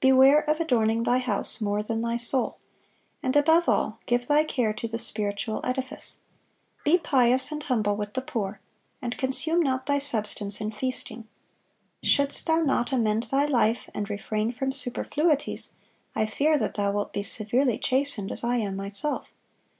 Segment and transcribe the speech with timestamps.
[0.00, 2.58] Beware of adorning thy house more than thy soul;
[3.22, 6.18] and above all, give thy care to the spiritual edifice.
[6.84, 8.58] Be pious and humble with the poor,
[9.00, 11.28] and consume not thy substance in feasting.
[12.02, 15.74] Shouldst thou not amend thy life and refrain from superfluities,
[16.16, 19.28] I fear that thou wilt be severely chastened, as I am myself....